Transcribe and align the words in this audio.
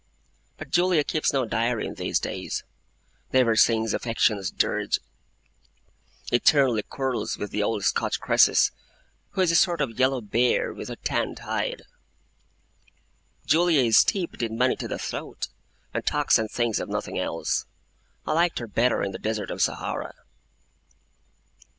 But 0.57 0.71
Julia 0.71 1.03
keeps 1.03 1.31
no 1.31 1.45
diary 1.45 1.85
in 1.85 1.93
these 1.93 2.19
days; 2.19 2.63
never 3.31 3.55
sings 3.55 3.93
Affection's 3.93 4.49
Dirge; 4.49 4.97
eternally 6.31 6.81
quarrels 6.81 7.37
with 7.37 7.51
the 7.51 7.61
old 7.61 7.83
Scotch 7.83 8.19
Croesus, 8.19 8.71
who 9.33 9.41
is 9.41 9.51
a 9.51 9.55
sort 9.55 9.79
of 9.79 9.99
yellow 9.99 10.19
bear 10.19 10.73
with 10.73 10.89
a 10.89 10.95
tanned 10.95 11.37
hide. 11.37 11.83
Julia 13.45 13.81
is 13.83 13.99
steeped 13.99 14.41
in 14.41 14.57
money 14.57 14.75
to 14.77 14.87
the 14.87 14.97
throat, 14.97 15.49
and 15.93 16.03
talks 16.03 16.39
and 16.39 16.49
thinks 16.49 16.79
of 16.79 16.89
nothing 16.89 17.19
else. 17.19 17.67
I 18.25 18.33
liked 18.33 18.57
her 18.57 18.65
better 18.65 19.03
in 19.03 19.11
the 19.11 19.19
Desert 19.19 19.51
of 19.51 19.61
Sahara. 19.61 20.15